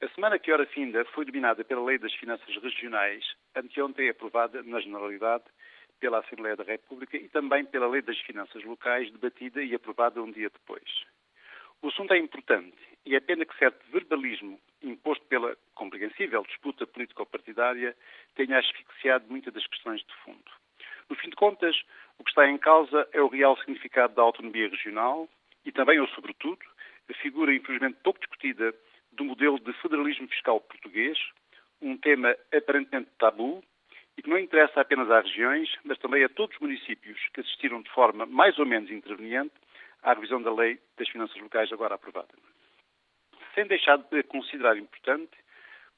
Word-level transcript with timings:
A 0.00 0.08
semana 0.10 0.38
que 0.38 0.52
ora 0.52 0.64
finda 0.64 1.04
foi 1.06 1.24
dominada 1.24 1.64
pela 1.64 1.84
Lei 1.84 1.98
das 1.98 2.14
Finanças 2.14 2.54
Regionais, 2.62 3.24
anteontem 3.56 4.08
aprovada 4.08 4.62
na 4.62 4.78
Generalidade 4.78 5.42
pela 5.98 6.20
Assembleia 6.20 6.54
da 6.54 6.62
República 6.62 7.16
e 7.16 7.28
também 7.28 7.64
pela 7.64 7.88
Lei 7.88 8.00
das 8.00 8.16
Finanças 8.20 8.62
Locais, 8.62 9.10
debatida 9.10 9.60
e 9.60 9.74
aprovada 9.74 10.22
um 10.22 10.30
dia 10.30 10.50
depois. 10.50 10.88
O 11.82 11.88
assunto 11.88 12.14
é 12.14 12.18
importante 12.18 12.76
e 13.04 13.16
é 13.16 13.20
pena 13.20 13.44
que 13.44 13.58
certo 13.58 13.84
verbalismo 13.90 14.60
imposto 14.84 15.26
pela 15.26 15.56
compreensível 15.74 16.44
disputa 16.44 16.86
político-partidária 16.86 17.96
tenha 18.36 18.60
asfixiado 18.60 19.24
muitas 19.28 19.52
das 19.52 19.66
questões 19.66 20.00
de 20.02 20.14
fundo. 20.22 20.52
No 21.10 21.16
fim 21.16 21.30
de 21.30 21.34
contas, 21.34 21.76
o 22.18 22.22
que 22.22 22.30
está 22.30 22.48
em 22.48 22.56
causa 22.56 23.08
é 23.12 23.20
o 23.20 23.26
real 23.26 23.56
significado 23.56 24.14
da 24.14 24.22
autonomia 24.22 24.68
regional 24.68 25.28
e 25.64 25.72
também, 25.72 25.98
ou 25.98 26.06
sobretudo, 26.10 26.60
a 27.10 27.14
figura 27.14 27.52
infelizmente 27.52 27.98
pouco 28.04 28.20
discutida 28.20 28.72
do 29.18 29.24
modelo 29.24 29.58
de 29.58 29.72
federalismo 29.74 30.28
fiscal 30.28 30.60
português, 30.60 31.18
um 31.82 31.96
tema 31.96 32.34
aparentemente 32.54 33.10
tabu 33.18 33.62
e 34.16 34.22
que 34.22 34.30
não 34.30 34.38
interessa 34.38 34.80
apenas 34.80 35.10
às 35.10 35.26
regiões, 35.26 35.68
mas 35.84 35.98
também 35.98 36.24
a 36.24 36.28
todos 36.28 36.54
os 36.54 36.60
municípios 36.60 37.20
que 37.34 37.40
assistiram 37.40 37.82
de 37.82 37.90
forma 37.90 38.24
mais 38.24 38.58
ou 38.58 38.64
menos 38.64 38.90
interveniente 38.90 39.54
à 40.02 40.14
revisão 40.14 40.40
da 40.40 40.54
Lei 40.54 40.78
das 40.96 41.08
Finanças 41.08 41.36
Locais 41.40 41.72
agora 41.72 41.96
aprovada. 41.96 42.28
Sem 43.54 43.66
deixar 43.66 43.98
de 43.98 44.22
considerar 44.22 44.78
importante, 44.78 45.36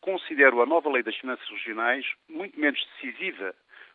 considero 0.00 0.62
a 0.62 0.66
nova 0.66 0.91
Lei 0.91 1.02
das 1.02 1.16
Finanças 1.16 1.48
Regionais 1.50 2.06
muito 2.27 2.59
menos 2.59 2.83
decisiva 2.95 3.55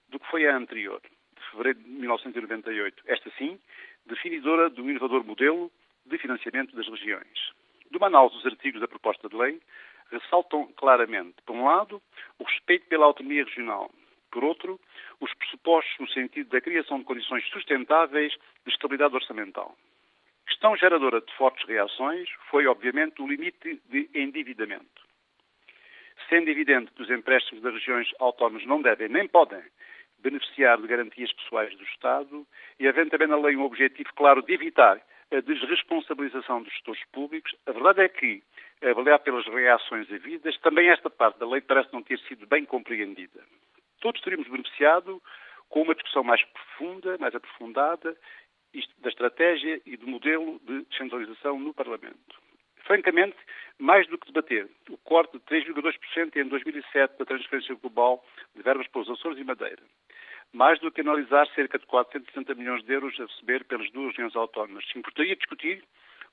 do 0.10 0.20
que 0.20 0.28
foi 0.28 0.48
a 0.48 0.56
anterior, 0.56 1.02
de 1.02 1.50
fevereiro 1.50 1.80
de 1.80 1.90
1998. 1.90 3.04
Esta 3.08 3.32
sim, 3.40 3.60
definidora 4.06 4.70
do 4.70 4.88
inovador 4.88 5.24
modelo 5.24 5.72
de 6.06 6.18
financiamento 6.20 6.76
das 6.76 6.88
regiões. 6.88 7.45
Uma 7.94 8.08
análise 8.08 8.36
dos 8.36 8.46
artigos 8.46 8.82
da 8.82 8.88
proposta 8.88 9.30
de 9.30 9.36
lei, 9.36 9.62
ressaltam 10.12 10.72
claramente, 10.74 11.36
por 11.46 11.56
um 11.56 11.66
lado, 11.66 12.02
o 12.40 12.44
respeito 12.44 12.88
pela 12.88 13.06
autonomia 13.06 13.44
regional, 13.44 13.90
por 14.32 14.44
outro, 14.44 14.80
os 15.20 15.34
pressupostos 15.34 15.98
no 16.00 16.10
sentido 16.10 16.50
da 16.50 16.62
criação 16.62 17.00
de 17.00 17.06
condições 17.06 17.48
sustentáveis 17.50 18.34
de 18.66 18.72
estabilidade 18.72 19.16
orçamental. 19.16 19.78
Questão 20.46 20.76
geradora 20.76 21.22
de 21.22 21.34
fortes 21.36 21.66
reações 21.68 22.30
foi, 22.50 22.68
obviamente, 22.68 23.22
o 23.22 23.28
limite 23.28 23.82
de 23.90 24.10
endividamento. 24.14 25.06
Sendo 26.30 26.50
evidente 26.50 26.92
que 26.92 27.02
os 27.02 27.10
empréstimos 27.10 27.64
das 27.64 27.74
regiões 27.74 28.12
autónomas 28.20 28.66
não 28.66 28.82
devem 28.82 29.08
nem 29.08 29.28
podem 29.28 29.64
beneficiar 30.20 30.82
de 30.82 30.88
garantias 30.88 31.32
pessoais 31.34 31.76
do 31.78 31.84
Estado 31.84 32.46
e 32.80 32.88
havendo 32.88 33.12
também 33.12 33.28
na 33.28 33.38
lei 33.38 33.56
um 33.56 33.64
objetivo 33.64 34.10
claro 34.16 34.42
de 34.42 34.54
evitar 34.54 35.02
a 35.32 35.40
desresponsabilização 35.42 36.62
dos 36.62 36.72
gestores 36.74 37.04
públicos, 37.12 37.54
a 37.66 37.72
verdade 37.72 38.02
é 38.02 38.10
que, 38.10 38.44
avaliar 38.84 39.20
pelas 39.20 39.46
reações 39.48 40.12
havidas, 40.12 40.58
também 40.60 40.90
esta 40.90 41.10
parte 41.10 41.40
da 41.40 41.48
lei 41.48 41.62
parece 41.62 41.92
não 41.92 42.04
ter 42.04 42.20
sido 42.20 42.46
bem 42.46 42.66
compreendida. 42.66 43.44
Todos 44.00 44.22
teríamos 44.22 44.48
beneficiado 44.48 45.22
com 45.70 45.82
uma 45.82 45.96
discussão 45.96 46.24
mais 46.24 46.44
profunda, 46.44 47.18
mais 47.18 47.34
aprofundada, 47.34 48.16
da 49.00 49.10
estratégia 49.10 49.82
e 49.86 49.96
do 49.98 50.08
modelo 50.08 50.60
de 50.66 50.84
descentralização 50.84 51.58
no 51.60 51.74
Parlamento. 51.74 52.45
Francamente, 52.86 53.36
mais 53.80 54.08
do 54.08 54.18
que 54.18 54.32
debater. 54.32 54.70
O 54.90 54.98
corte 54.98 55.34
de 55.34 55.44
3,2% 55.46 56.36
em 56.36 56.48
2007 56.48 57.18
da 57.18 57.26
transferência 57.26 57.76
global 57.76 58.24
de 58.56 58.62
verbas 58.62 58.88
para 58.88 59.02
os 59.02 59.10
Açores 59.10 59.40
e 59.40 59.44
Madeira, 59.44 59.82
mais 60.54 60.80
do 60.80 60.92
que 60.92 61.02
analisar 61.02 61.48
cerca 61.56 61.80
de 61.80 61.86
460 61.88 62.54
milhões 62.54 62.84
de 62.84 62.94
euros 62.94 63.20
a 63.20 63.26
receber 63.26 63.66
pelas 63.66 63.90
duas 63.92 64.12
regiões 64.12 64.36
autónomas, 64.36 64.86
se 64.88 64.98
importaria 64.98 65.36
discutir 65.36 65.84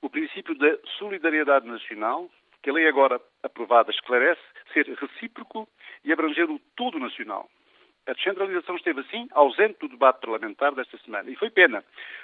o 0.01 0.09
princípio 0.09 0.55
da 0.55 0.77
solidariedade 0.97 1.67
nacional, 1.67 2.29
que 2.61 2.69
a 2.69 2.73
lei 2.73 2.87
agora 2.87 3.19
aprovada 3.41 3.91
esclarece 3.91 4.41
ser 4.73 4.87
recíproco 4.87 5.67
e 6.03 6.13
abranger 6.13 6.49
o 6.49 6.59
todo 6.75 6.99
nacional. 6.99 7.49
A 8.05 8.13
descentralização 8.13 8.75
esteve, 8.75 8.99
assim, 8.99 9.27
ausente 9.31 9.79
do 9.79 9.87
debate 9.87 10.19
parlamentar 10.19 10.75
desta 10.75 10.97
semana. 10.99 11.29
E 11.29 11.35
foi 11.35 11.49
pena, 11.49 11.83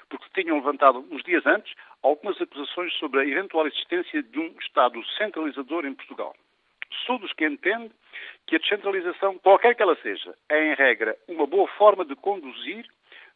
porque 0.10 0.26
tinham 0.34 0.58
levantado, 0.58 1.06
uns 1.10 1.24
dias 1.24 1.46
antes, 1.46 1.74
algumas 2.04 2.40
acusações 2.42 2.94
sobre 2.96 3.22
a 3.22 3.26
eventual 3.26 3.66
existência 3.66 4.22
de 4.22 4.40
um 4.40 4.54
Estado 4.60 5.02
centralizador 5.18 5.86
em 5.86 5.94
Portugal. 5.94 6.36
Sou 7.06 7.18
dos 7.18 7.32
que 7.32 7.46
entende 7.46 7.92
que 8.46 8.58
a 8.58 8.60
descentralização, 8.60 9.38
qualquer 9.38 9.74
que 9.74 9.82
ela 9.82 9.96
seja, 10.02 10.36
é, 10.50 10.72
em 10.72 10.76
regra, 10.76 11.16
uma 11.30 11.48
boa 11.48 11.68
forma 11.78 12.04
de 12.04 12.16
conduzir 12.16 12.86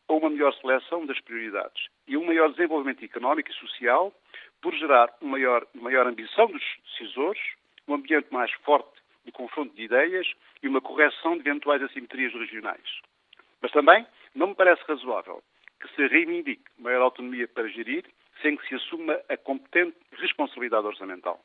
a 0.09 0.13
uma 0.13 0.29
melhor 0.29 0.53
seleção 0.55 1.05
das 1.05 1.21
prioridades 1.21 1.87
e 2.07 2.17
um 2.17 2.25
maior 2.25 2.51
desenvolvimento 2.51 3.05
económico 3.05 3.49
e 3.49 3.53
social, 3.53 4.13
por 4.61 4.73
gerar 4.75 5.09
uma 5.21 5.31
maior, 5.31 5.65
maior 5.73 6.07
ambição 6.07 6.47
dos 6.47 6.63
decisores, 6.89 7.41
um 7.87 7.93
ambiente 7.93 8.27
mais 8.31 8.51
forte 8.65 9.02
de 9.25 9.31
confronto 9.31 9.75
de 9.75 9.83
ideias 9.83 10.27
e 10.61 10.67
uma 10.67 10.81
correção 10.81 11.33
de 11.33 11.41
eventuais 11.41 11.81
assimetrias 11.81 12.33
regionais. 12.33 13.01
Mas 13.61 13.71
também 13.71 14.05
não 14.35 14.47
me 14.47 14.55
parece 14.55 14.83
razoável 14.87 15.41
que 15.79 15.87
se 15.95 16.07
reivindique 16.07 16.63
maior 16.77 17.01
autonomia 17.01 17.47
para 17.47 17.67
gerir 17.67 18.05
sem 18.41 18.55
que 18.55 18.67
se 18.67 18.75
assuma 18.75 19.19
a 19.29 19.37
competente 19.37 19.97
responsabilidade 20.13 20.87
orçamental. 20.87 21.39